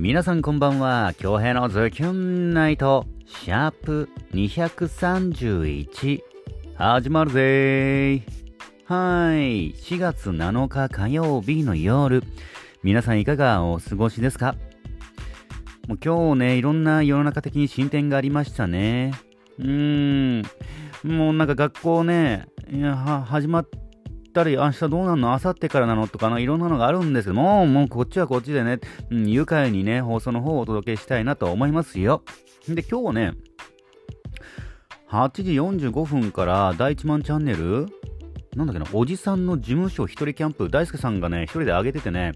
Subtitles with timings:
[0.00, 1.14] 皆さんこんばんは。
[1.18, 6.20] 京平のズキュンナイト、シャープ231、
[6.74, 8.22] 始まるぜー。
[8.86, 9.72] はい。
[9.72, 12.24] 4月7日火曜日の夜。
[12.82, 14.56] 皆さんいかがお過ごしですか？
[15.86, 19.14] もう今日ね、いろんな世の中的に進展がありましたね。
[19.60, 20.42] うーん。
[21.04, 22.48] もうなんか学校ね、
[23.26, 23.68] 始まっ
[24.34, 25.28] たり、明日どうなの？
[25.28, 26.08] 明後日からなの？
[26.08, 28.80] とかいろんなのがあるんですけども、もうこっちはこっちでね、
[29.10, 32.22] うん、愉快にね、放送の方をお届けしたいなと思いますよ。
[32.68, 33.32] で、今日はね、
[35.08, 37.86] 8時45分から第1万チャンネル、
[38.56, 42.32] なんだっけな、おじさんの事務所一人キャンプ、大輔さんがね、一人で上げててね、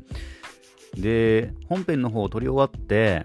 [0.95, 3.25] で、本編の方を撮り終わって、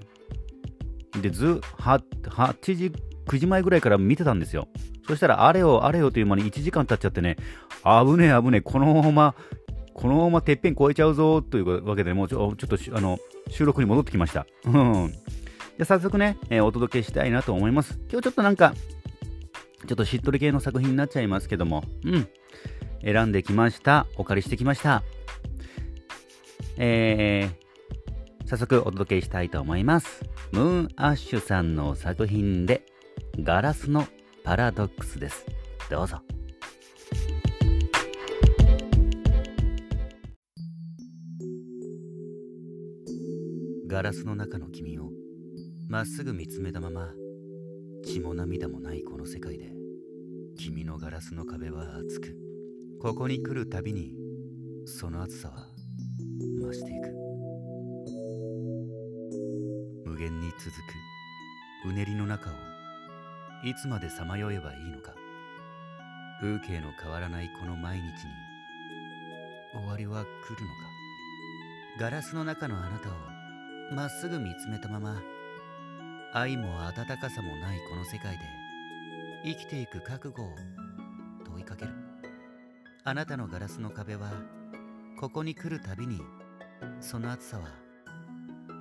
[1.21, 2.91] で、ず、8時、
[3.27, 4.67] 9時前ぐらいから見てたんですよ。
[5.07, 7.37] そしたら、あれよあれよという間に1時間経っちゃってね、
[7.83, 9.35] 危ねえ危ねえ、このまま、
[9.93, 14.45] このままてっぺん越えちゃうぞというわけで、もうちょちょっとあの収録に戻ってきました。
[14.65, 15.13] うん。
[15.77, 17.99] で早速ね、えー、お届けしたいなと思います。
[18.09, 18.73] 今日ちょっとなんか、
[19.87, 22.27] ちょっとしっとり系の作品になっちゃいますけども、うん。
[23.03, 24.07] 選んできました。
[24.17, 25.03] お借りしてきました。
[26.77, 30.23] えー、早速お届けしたいと思います。
[30.51, 32.85] ムーンアッシュさんの作品で、
[33.39, 34.05] ガラスの
[34.43, 35.43] パラドックスです。
[35.89, 36.21] どうぞ。
[43.87, 45.09] ガラスの中の君を
[45.89, 47.09] まっすぐ見つめたまま
[48.05, 49.73] 血も涙もないこの世界で
[50.57, 52.37] 君のガラスの壁は熱く
[53.01, 54.13] ここに来るたびに
[54.85, 55.67] その熱さは
[56.61, 57.09] 増していく
[60.05, 60.69] 無限に続
[61.83, 62.72] くうねりの中を
[63.63, 65.13] いつまでさまよえばいいのか。
[66.41, 68.11] 風景の変わらないこの毎日に
[69.73, 70.83] 終わりは来るのか。
[71.97, 73.13] ガラスの中のあなたを
[73.95, 75.21] まっすぐ見つめたまま
[76.33, 78.39] 愛も温かさもないこの世界で
[79.45, 80.49] 生きていく覚悟を
[81.45, 81.91] 問いかける。
[83.05, 84.29] あなたのガラスの壁は
[85.21, 86.19] ここに来るたびに
[86.99, 87.69] その熱さは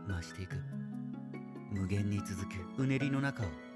[0.09, 0.57] 増していく。
[1.71, 3.72] 無限に続くうねりの中を。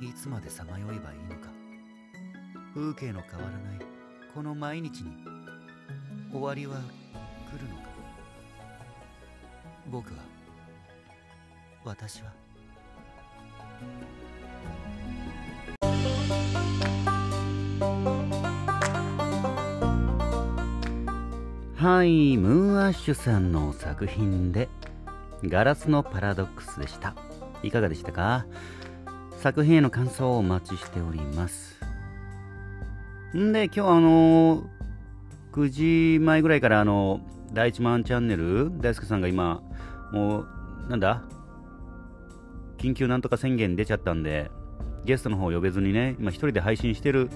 [0.00, 1.50] いつまでさまよえばいいのか。
[2.74, 3.80] 風景の変わらない
[4.34, 5.12] この毎日に
[6.32, 7.82] 終わりは来るのか。
[9.90, 10.20] 僕は
[11.84, 12.32] 私は。
[21.76, 24.68] はいムーンアッシュさんの作品で
[25.44, 27.14] 「ガラスのパラドックス」でした。
[27.62, 28.46] いかがでしたか？
[29.40, 31.80] 作品への感想をお待ちしております。
[33.34, 34.64] んで、今日あの、
[35.52, 37.22] 9時前ぐらいからあの、
[37.54, 39.62] 第1万チャンネル、大輔さんが今、
[40.12, 40.46] もう、
[40.90, 41.22] なんだ？
[42.76, 44.50] 緊急なんとか宣言出ちゃったんで、
[45.06, 47.30] ゲストの方呼べずにね、今一人で配信してる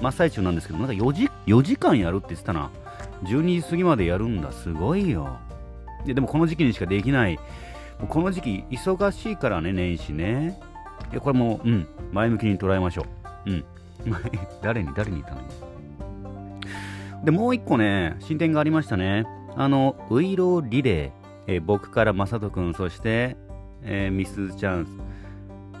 [0.00, 2.70] 真っ最中なんですけど、なんか4時 ,4 時間やるって言ってたな。
[3.24, 4.52] 12時過ぎまでやるんだ。
[4.52, 5.38] すごいよ。
[6.06, 7.40] ででもこの時期にしかできない。
[8.08, 10.60] この時期忙しいからね、年始ね。
[11.12, 13.06] いや、これも、うん、前向きに捉えましょ
[13.46, 13.50] う。
[13.50, 13.64] うん。
[14.62, 17.24] 誰に、誰に言ったの？
[17.24, 19.24] で、もう一個ね、進展がありましたね。
[19.56, 23.36] あの、ウイローリレー、えー、僕からまさとくん、そして、
[23.82, 24.90] えー、ミスチャンス。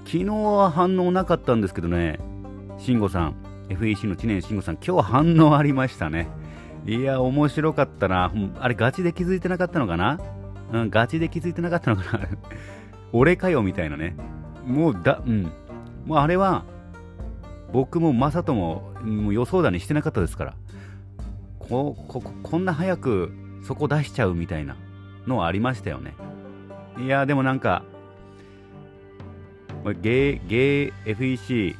[0.04, 2.18] 昨日は反応なかったんですけどね、
[2.78, 3.34] 慎吾さん、
[3.68, 6.28] FEC の知念慎吾さん、今日反応ありましたね。
[6.86, 8.32] いや、面白かったな。
[8.58, 10.18] あれ、ガチで気づいてなかったのかな？
[10.72, 12.26] うん、ガチで気づいてなかったのかな？
[13.12, 14.16] 俺かよ、みたいなね。
[14.68, 15.50] もうだ、うん。
[16.06, 16.64] もうあれは、
[17.72, 20.54] 僕もマサトももう予想だにしてなかったですから、
[21.58, 24.76] こここんな早くそこ出しちゃうみたいな
[25.26, 26.14] のはありましたよね。
[26.98, 27.82] いや、でもなんか、
[30.00, 31.76] 芸、芸 FEC、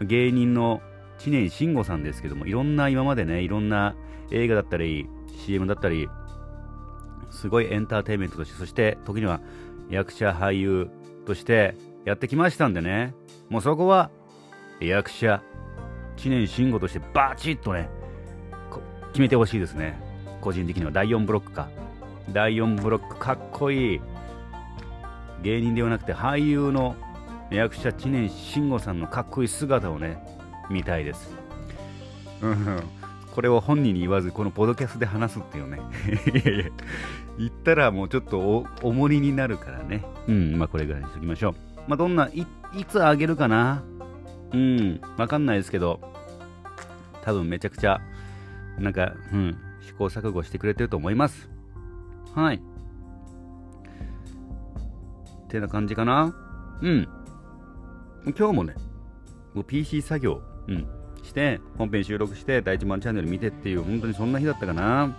[0.00, 0.80] 芸人の
[1.18, 3.94] 知念慎吾さんですけども、いろんな今までね、いろんな
[4.30, 5.08] 映画だったり、
[5.44, 6.08] CM だったり、
[7.30, 9.40] すごいエンターテインメントとして、そして時には
[9.90, 10.88] 役者、俳優
[11.26, 11.74] として
[12.06, 13.14] やってきましたんでね、
[13.50, 14.10] もうそこは
[14.80, 15.42] 役者、
[16.16, 17.90] 知念慎吾としてバチッとね、
[19.08, 20.00] 決めてほしいですね。
[20.40, 21.68] 個人的には第4ブロックか。
[22.32, 24.00] 第4ブロックかっこいい。
[25.42, 26.94] 芸人ではなくて俳優の
[27.50, 30.22] 役者知念慎吾さんのかっこいい姿をね、
[30.70, 31.34] 見たいです。
[32.40, 32.82] うん。
[33.34, 35.80] これを本人に言わず、このポドキャストで話すっていうね。
[36.32, 36.64] いやいや、
[37.36, 40.04] 言ったらもうちょっと重荷になるからね。
[40.28, 41.75] うん、まあこれぐらいにしときましょう。
[41.86, 43.82] まあ、どんな、い、いつあげるかな？
[44.52, 46.00] うん、わかんないですけど、
[47.22, 48.00] 多分めちゃくちゃ、
[48.78, 51.48] なんか、うん、試行錯誤してくれてると思います。
[52.34, 52.56] はい。
[52.56, 52.60] っ
[55.48, 56.34] てな感じかな？
[56.82, 57.08] うん。
[58.36, 58.74] 今日もね、
[59.54, 60.86] もう PC 作業、うん、
[61.22, 65.16] して、本編収録して、第一番チャンネル見てっていう、本当にそんな日だったかな。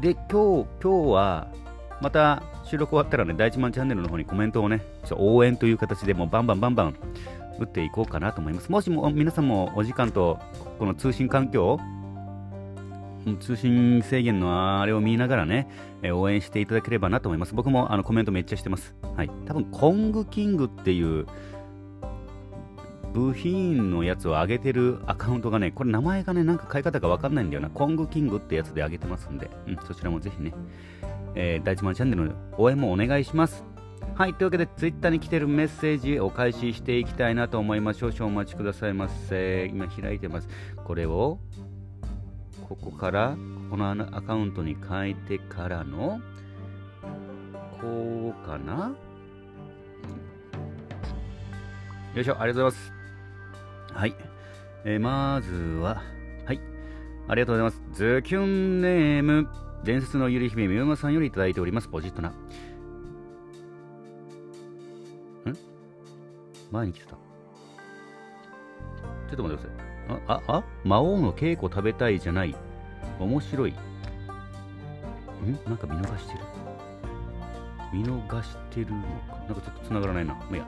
[0.00, 1.48] で、今日、今日は、
[2.00, 2.42] また
[2.72, 6.96] 収録終わったらね、第一番チャンネルの方にコメントをね、ちょ応援という形でもうバンバンバンバン
[7.58, 8.72] 打っていこうかなと思います。
[8.72, 10.38] もしも皆さんもお時間と
[10.78, 11.78] この通信環境、
[13.40, 15.68] 通信制限のあれを見ながらね、
[16.02, 17.54] え応援していただければなと思います。
[17.54, 18.94] 僕もあのコメントめっちゃしてます。
[19.18, 19.30] はい。
[19.44, 21.26] 多分、コングキングっていう
[23.12, 27.68] 部品のやつを上げてるアカウントがね、これ名前がね、なんか買い方がわかんないんだよな。
[27.68, 30.54] コングキングってやつで上げてますんで、うん、そちらもぜひね、
[31.34, 33.64] えー、第一番チャンネルの応援もお願いします。
[34.14, 38.00] はい、というわけで、ツイッターに来てるメッセージお返ししていきたいなと思います。
[38.00, 39.66] 少々お待ちくださいませ。
[39.72, 40.48] 今開いてます。
[40.84, 41.38] これを、
[42.68, 43.36] ここから、
[43.70, 46.20] このアカウントに変えてからの、
[47.80, 48.92] こうかな？
[52.14, 52.92] よいしょ、ありがとうございます。
[53.94, 54.14] はい。
[54.84, 56.02] えー、まずは、
[56.44, 56.60] はい。
[57.28, 57.98] ありがとうございます。
[57.98, 59.48] ズキュンネーム、
[59.84, 61.88] 伝説のゆり姫みゆまさんよりいただいております。
[61.88, 62.34] ポジットなん？
[66.70, 67.10] 前に来てた。
[67.10, 67.18] ちょ
[69.32, 69.82] っと待ってくださ
[70.14, 70.22] い。
[70.28, 70.64] あ、あ、あ？
[70.84, 72.54] 魔王の稽古食べたいじゃない。
[73.18, 73.72] 面白い。
[73.72, 73.74] ん？
[75.66, 76.40] なんか見逃してる。
[77.92, 79.08] 見逃してるのか。
[79.48, 80.34] なんかちょっと繋がらないな。
[80.34, 80.66] まあ、いや。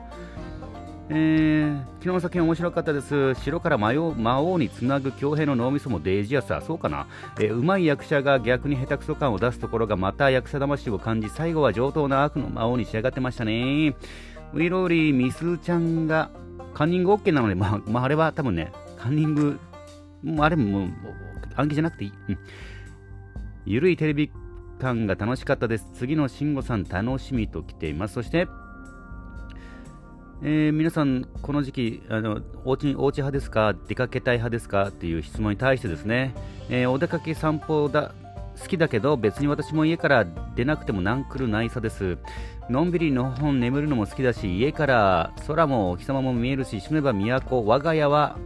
[1.07, 3.35] えー、昨日の作品面白かったです。
[3.35, 6.61] 城から魔魔王につなぐ強兵の脳みそもデイジアさ。
[6.65, 7.07] そうかな、
[7.39, 13.95] えー、うまい役者が逆に下手くそ感を出すところがまた役者魂を感じ、最後は上等な悪の魔王に仕上がってましたね。
[14.53, 16.31] ウィローリー、ミスちゃんが
[16.73, 19.59] カンニング OK なので、まあ、まあ、あれは多分ね、カンニング、
[20.39, 20.87] あれも
[21.55, 22.13] 暗記じゃなくていい。
[22.29, 22.37] うん、
[23.65, 24.31] ゆるいテレビ
[24.79, 25.87] 感が楽しかったです。
[25.93, 28.15] 次の慎吾さん楽しみと来ています。
[28.15, 28.47] そして、
[30.43, 36.35] えー、皆さん、この時期、あのおうちおうち派ですか出かけたい派ですかっていう質問に対してですね、
[36.69, 38.13] えー、お出かけ散歩だ
[38.59, 42.17] 好きだけど別に私も家から出なくてもなんくるないさです。
[42.69, 48.37] のんびりのほん眠るのも好きだし、家から空もお日様も見えるし、住めば都、我が家は、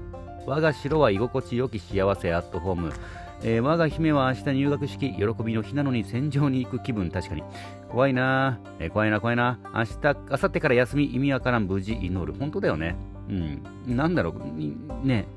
[0.46, 2.94] 我が城は居心地よき幸せアットホーム。
[3.42, 7.44] えー、我が姫は明日入学式、喜びの日なのに戦場に行く気分、確かに。
[7.90, 9.60] 怖いな、えー、怖いな、怖いな。
[9.74, 12.34] 明日、明後日から休み、意味わからん、無事祈る。
[12.38, 12.96] 本当だよね。
[13.30, 13.96] うん。
[13.96, 15.28] なんだろう、ね、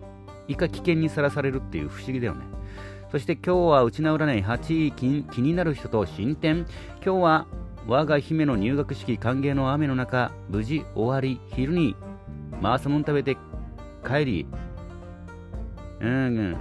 [0.49, 2.41] 一回危険にさらされるっていう不思議だよね。
[3.13, 6.67] そして今日は内縄占い8位気になる人と進展。
[7.05, 7.47] 今日は
[7.87, 11.95] 我が姫の入学式歓迎の雨の中、無事終わり、昼に
[12.61, 13.37] マーサモン食べて
[14.07, 14.47] 帰り、
[16.01, 16.15] うん、う
[16.53, 16.57] ん、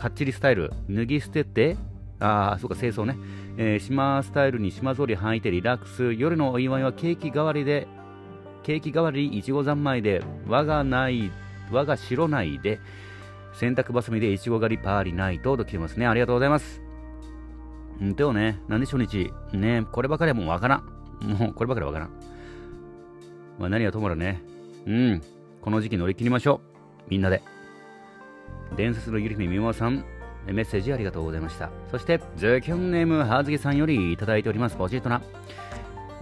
[0.00, 1.76] かっちりスタイル、脱ぎ捨てて、
[2.20, 3.18] ああ、そうか、清掃ね。
[3.58, 6.14] えー、島スタイルに島ぞり履いてリラックス。
[6.14, 7.86] 夜のお祝いはケーキ代わりで、
[8.62, 11.30] ケーキ代わりいちご三昧で、我がない、
[11.70, 12.80] 我が白ないで、
[13.52, 16.06] 洗濯ばさみでいちご狩りパーリナイトと来てますね。
[16.06, 16.80] ありがとうございます。
[18.02, 20.84] んでもね、なんで初日、ね、こればかりはもうわからん。
[21.22, 22.10] もうこればかりはわからん。
[23.58, 24.40] まあ何はともらね、
[24.86, 25.22] うん、
[25.60, 26.62] この時期乗り切りましょ
[27.06, 27.10] う。
[27.10, 27.42] みんなで。
[28.76, 30.04] 伝説のゆりひめみまさん、
[30.46, 31.70] メッセージありがとうございました。
[31.90, 34.76] そして、ズキュンネームはずきさんよりいただいております。
[34.76, 35.22] ポジットな。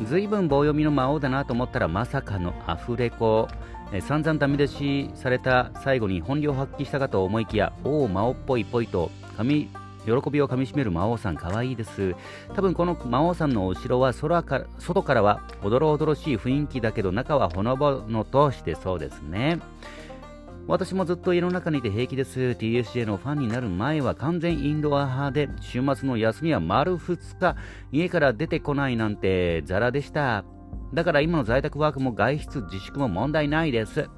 [0.05, 3.49] ずいぶん棒読みの魔王だなと思ったらまさかのアフレコ。
[3.93, 9.71] え散々ダメ出しされた最後に本領発揮したかと思いきや、おお、魔王っぽいぽいと、髪
[10.05, 12.15] 喜びをかみしめる魔王さんかわいいです
[12.55, 19.61] 多分この魔王さんのお城は空から外からはおどろおどろしい雰囲気だけど中はほのぼのとしてそうですね
[20.69, 22.39] 私もずっと家の中にいて平気です。
[22.39, 27.57] TSJ のファンになる前は完全インドア派で週末の休みは丸2日
[27.91, 30.45] 家から出てこないなんてザラでした。
[30.93, 34.11] だから今の在宅ワークも外出自粛も問題ないです。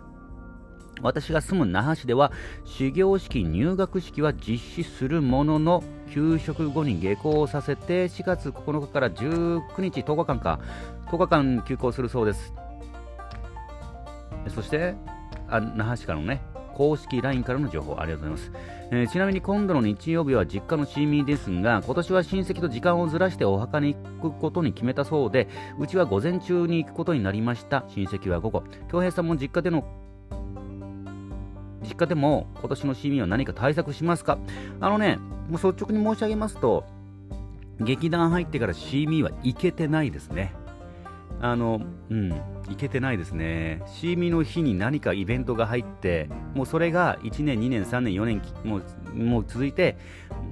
[1.02, 2.32] 私が住む那覇市では
[2.64, 10.58] 始業式、入学式は実施するものの給食後に下校させて4月9日から19日10日間か
[11.06, 12.52] 10日間休校するそうです。
[14.48, 14.96] そして
[15.50, 16.42] あ那覇市からのね
[16.74, 27.84] 公式 LINE からの情報ありがとうございます、えー、ちなみに今度の日曜日は実家のシーミーですが今年は親戚と時間をずらしてお墓に行くことに決めたそうでうちは午前中に行くことになりました。
[27.88, 28.62] 親戚は午後。
[28.88, 29.84] 恭平さんも実家での
[31.82, 34.38] 実家でも今年の市民は何か対策しますか？
[34.80, 35.16] あのね、
[35.48, 36.84] もう率直に申し上げますと、
[37.80, 40.54] 劇団入ってから c ミは行けてないですね。
[41.40, 43.82] あの、うん、行けてないですね。
[43.86, 49.96] c ミの日に何かイベントが入って、もうそれが1年、2年、3年、4年、もうもう続いて、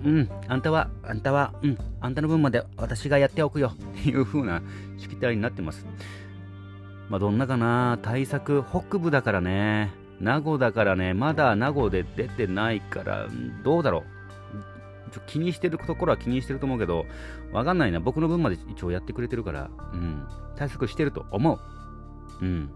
[0.04, 3.73] うんあんたはあんたはうんあんたの分まで私がやっておくよ。
[3.75, 4.62] っていう風な
[4.97, 5.87] しきたりになってます。
[7.08, 7.99] まあどんなかな？
[8.02, 9.92] 対策北部だからね。
[10.20, 11.14] 名護だからね。
[11.14, 13.28] まだ名護で出てないから
[13.62, 14.17] どうだろう。
[15.26, 17.06] 気にしてるところは気にしてると思うけど
[17.52, 18.00] わかんないな。
[18.00, 20.26] 僕の分まで一応やってくれてるからうん。
[20.56, 22.44] 対策してると思う。
[22.44, 22.70] うん。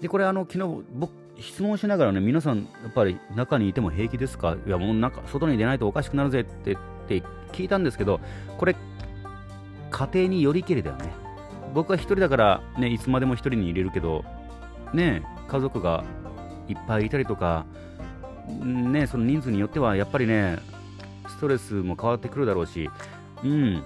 [0.00, 4.56] でこれあの昨日僕質問しながらね皆さんやっぱり中にいても平気ですか？
[4.66, 6.76] いやもうなんか外に出ないとおかしくなるぜってっ
[7.08, 8.20] て聞いたんですけど
[8.56, 8.76] これ
[9.90, 11.12] 家庭によりけりだよね。
[11.74, 14.24] 僕は一人だからねいつまでも一人に入れるけど
[14.94, 16.04] ね家族が
[16.66, 17.66] いっぱいいたりとか
[18.48, 20.58] ねその人数によってはやっぱりね
[21.28, 22.90] ストレスも変わってくるだろうし
[23.44, 23.82] うん。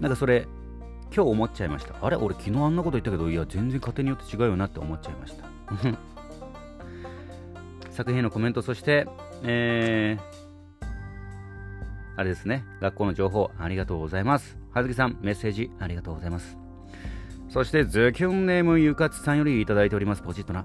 [0.00, 0.46] なんかそれ
[1.14, 1.94] 今日思っちゃいました。
[2.00, 5.44] あれ俺昨日あんなこと言ったけどいや全然家庭によって違うよなって思っちゃいました。
[7.90, 9.06] 作品のコメントそして
[9.42, 10.22] えー、
[12.16, 12.64] あれですね。
[12.80, 14.56] 学校の情報ありがとうございます。
[14.72, 16.56] はずきさんメッセージありがとうございます。
[17.48, 20.22] そしてズキュンネームゆかつさんよりいただいております。
[20.22, 20.64] ポチッとな。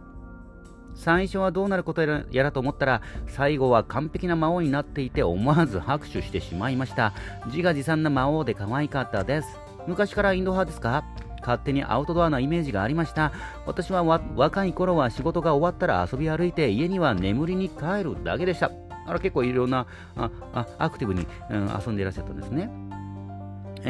[0.96, 7.14] 最初はどうなることやらと思ったら最後は完璧な魔王になっていて思わず拍手してしまいました。
[7.48, 9.60] 自画自賛な魔王で可愛かったです。
[9.88, 11.04] 昔からインド派ですか？
[11.42, 13.32] 勝手にアウトドアなイメージがありました。
[13.68, 18.72] 私は若い頃は仕事が終わったら遊び歩いて家には眠りに帰るだけでした。
[19.06, 19.86] あら結構いろんな
[20.16, 22.72] ああアクティブに、うん、遊んでいらっしゃったんですね。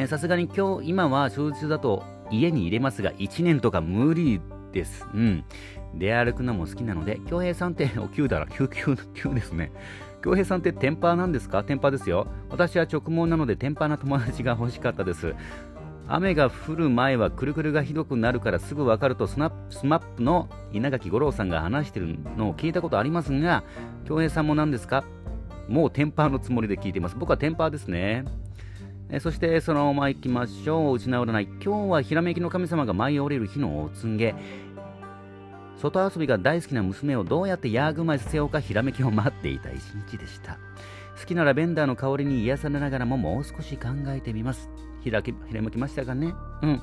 [0.08, 4.42] さすがに今日今は数日だと家に入れますが1年とか無理
[4.74, 5.08] です。
[5.14, 5.46] うん。
[5.98, 9.72] 出歩くのも好きなので恭平さんってお急だら救急急ですね
[10.22, 11.64] 恭平さんってテンパーなんですか？
[11.64, 15.36] テンパーですよ私は直毛なのでテンパーな友達が欲しかったです
[16.08, 23.64] 雨が降る前はくるくるがひどくなるからすぐ分かるとスナスマップの稲垣吾郎さんが話してるのを聞いたことありますが、
[24.06, 25.04] 京平さんも何ですか？
[25.68, 27.16] もうテンパーのつもりで聞いています。
[27.16, 28.24] 僕はテンパーですね。
[29.10, 30.96] えそしてそのまま行きましょう。
[30.96, 31.46] 失わない。
[31.46, 34.36] 今日はひらめきの神様が舞い降りる日のお告げ。
[35.92, 40.58] 外遊びが大好きな娘をどうやってヤーグマイさせようかひらめきを待っていた一日でした。
[41.20, 44.70] 好きなラベンダーの香りに癒されながらももう少し考えてみます。
[45.02, 46.34] ひらきひらめきましたかね？
[46.64, 46.82] うん。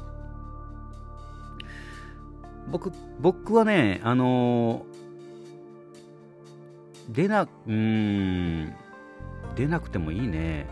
[2.71, 8.73] 僕、僕はね、あのー、出な、うん、
[9.57, 10.69] 出なくてもいいね。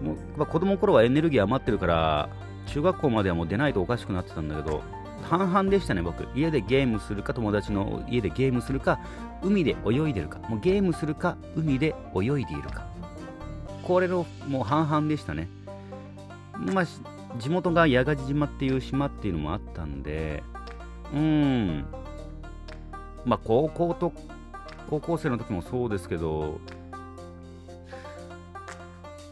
[0.00, 2.28] もうまあ、子供の頃はエネルギー余ってるから、
[2.66, 4.82] 中学校まではもう出ないとおかしくなってたんだけど、
[5.26, 6.26] 半々でしたね、僕。
[6.34, 9.00] 家でゲームするか、友達の家でゲームするか、
[9.42, 10.38] 海で泳いでるか。
[10.48, 12.86] もうゲームするか、海で泳いでいるか。
[13.82, 15.48] これのもう半々でしたね。
[16.72, 16.86] まあ、
[17.38, 20.42] 地元が八ヶ島っていう島っていうのもあったんで、
[21.12, 21.84] うん、
[23.24, 24.12] まあ、高校と、
[24.88, 26.60] 高校生の時もそうですけど、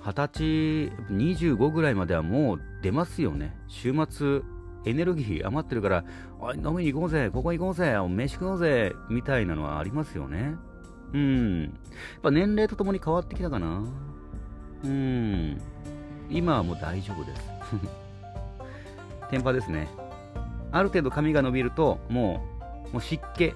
[0.05, 0.43] 二十歳、
[1.13, 3.57] 25ぐらいまではもう出ますよね。
[3.69, 4.43] 週末、
[4.85, 6.05] エネルギー余ってるから、
[6.41, 10.55] おい、飲みに行こうぜ、ここ行こうぜ、飯食おうぜ、みたいなのはありますよね。
[11.13, 11.63] うん。
[11.63, 11.71] やっ
[12.23, 13.83] ぱ年齢とともに変わってきたかな。
[14.85, 15.61] うん。
[16.29, 17.43] 今はもう大丈夫です。
[19.31, 19.89] 天パですね。
[20.73, 22.45] ある程度髪が伸びると、も
[22.91, 23.55] う、もう湿気、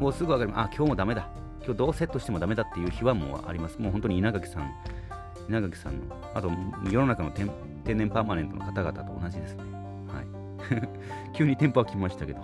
[0.00, 0.66] もうすぐ分かります。
[0.66, 1.28] あ、今日もダメだ。
[1.64, 3.80] 今日どうセットしてもダメだっていう日はもうあります。
[3.80, 4.70] もう本当に稲垣さん、
[5.48, 6.50] 稲垣さんの、あと
[6.90, 7.50] 世の中の天
[7.86, 9.73] 然パーマネントの方々と同じですね。
[11.34, 12.40] 急にテンパ来ましたけど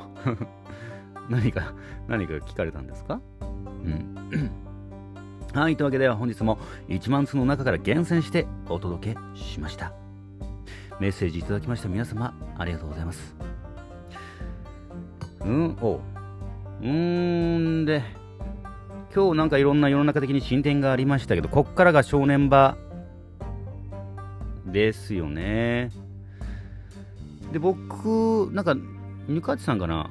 [1.31, 1.73] 何か、
[2.09, 3.21] 何か聞かれたんですか？
[3.41, 3.45] う
[3.89, 4.51] ん。
[5.55, 9.93] はい、というわけで本日も1万通の中から厳選してお届けしました。
[11.01, 13.35] メッセージいただきました皆様、ありがとうございます。
[15.45, 16.01] うん、おう
[16.83, 18.03] うーんで、
[19.15, 22.77] 今日なんかいろんな世の中的に進展がありましたけど、こっからが正念場
[24.67, 25.91] ですよね。
[27.53, 28.77] で、僕、なんか、
[29.29, 30.11] ニカチさんかな、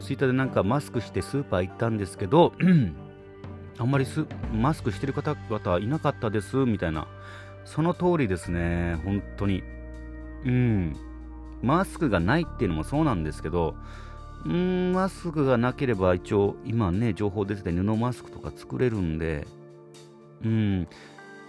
[0.00, 2.52] ツイッターでなんかマスクしてスーパー行ったんですけど、
[3.78, 4.06] あんまり
[4.52, 7.06] マスクしてる方々いなかったですみたいな、
[7.64, 9.62] その通りですね、本当に。
[10.44, 10.96] うん。
[11.62, 13.76] マスクがないっていうのもそうなんですけど、
[14.44, 19.46] うん、マスクがなければ一応、今ね、情報出てて布マスクとか作れるんで、
[20.44, 20.88] うん、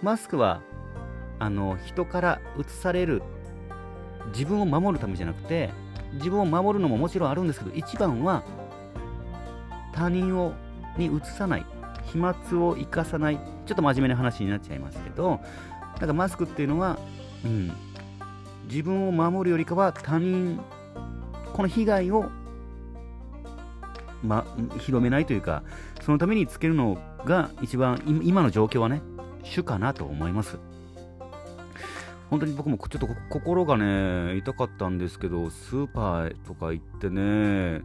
[0.02, 0.62] マスクは、
[1.40, 3.22] あの、人から移される、
[4.28, 5.70] 自分を守るためじゃなくて、
[6.14, 8.42] 自分を守るのももちろんあるんですけど、一番は、
[9.92, 10.54] 他人を
[10.96, 11.66] に移さない
[12.06, 12.34] 飛沫
[12.66, 15.40] を生かさないちょっと真面目な話になっちゃいますけど
[15.98, 16.98] なんかマスクっていうのは、
[17.44, 17.72] うん、
[18.68, 20.60] 自分を守るよりかは他人
[21.52, 22.30] この被害を
[24.22, 24.46] ま、
[24.78, 25.62] 広めないというか、
[26.00, 29.02] そのためにつけるのが一番、今の状況はね、
[29.42, 30.58] 主かなと思います。
[32.34, 37.82] 本当に僕もちょっと心がね、痛かったんですけど、スーパーとか行ってね、う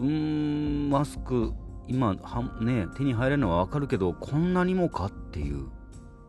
[0.00, 1.52] ーん、マスク、
[1.88, 5.66] 今は、ね、手に入れるのはわかるけど、こんなにもかっていう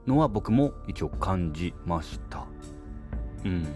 [0.08, 2.44] のは僕も一応感じました。
[3.46, 3.68] うん。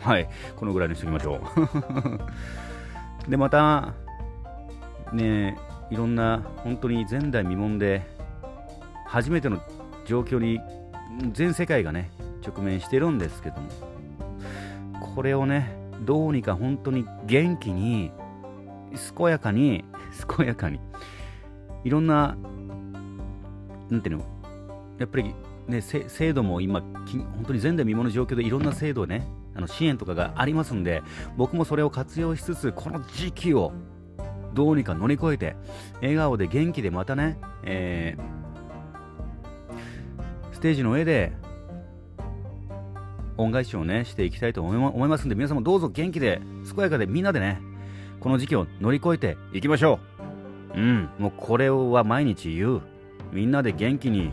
[0.00, 1.40] はい、このぐらいにしときましょ
[3.26, 3.26] う。
[3.28, 3.94] で、また、
[5.12, 5.58] ね、
[5.90, 8.06] いろんな本当に前代未聞で、
[9.06, 9.60] 初めての
[10.04, 10.60] 状況に
[11.32, 12.10] 全世界がね、
[12.46, 13.68] 直面してるんですけども、
[15.14, 18.12] これをね、どうにか本当に元気に、
[19.16, 19.84] 健やかに、
[20.36, 20.80] 健やかに、
[21.84, 22.36] いろんな、
[23.90, 24.24] なんていうの、
[24.98, 25.34] やっぱり
[25.66, 31.02] ね、制度も今、本当に前代未聞の状況でいろんな制度ね、あの支援とかがありますんで、
[31.36, 33.72] 僕もそれを活用しつつ、この時期を
[34.54, 35.56] どうにか乗り越えて、
[36.00, 38.37] 笑顔で元気でまたね、えー、
[40.58, 41.30] ステージの上で
[43.36, 44.74] 恩返しをね、していきたいと思
[45.06, 46.42] いますんで、皆さんもどうぞ元気で、
[46.74, 47.60] 健やかでみんなでね、
[48.18, 50.00] この時期を乗り越えていきましょ
[50.74, 50.80] う。
[50.80, 52.82] うん、もうこれは毎日言う。
[53.30, 54.32] みんなで元気に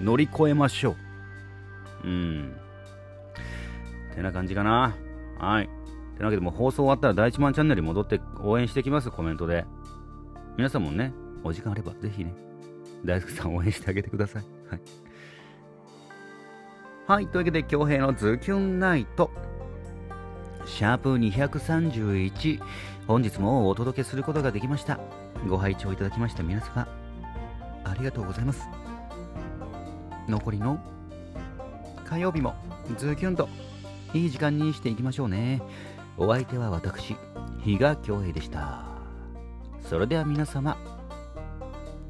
[0.00, 0.94] 乗り越えましょ
[2.04, 2.06] う。
[2.06, 2.54] うん。
[4.14, 4.94] てな感じかな。
[5.40, 5.68] はい。
[6.14, 9.64] てなわけでも放送終わったら第一番チャンネルに戻って応援してきます、コメントで。
[10.56, 11.12] 皆さんもね、
[11.42, 12.32] お時間あればぜひね、
[13.04, 14.44] 大好きさん応援してあげてください。
[14.70, 14.80] はい。
[17.06, 19.30] はい、というわけで、京平のズキュンナイト、
[20.64, 22.62] シャープ231、
[23.06, 24.98] 本日もお届けすることができました。
[25.46, 26.88] ご拝聴いただきました皆様、
[27.84, 28.66] ありがとうございます。
[30.28, 30.80] 残りの
[32.06, 32.54] 火曜日も
[32.96, 33.50] ズキュンと
[34.14, 35.60] いい時間にしていきましょうね。
[36.16, 37.18] お相手は私、
[37.62, 38.82] 比嘉恭平でした。
[39.82, 40.78] それでは皆様、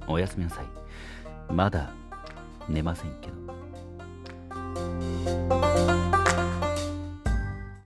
[0.06, 0.66] おやすみなさい。
[1.52, 1.90] まだ
[2.68, 3.43] 寝ませんけど。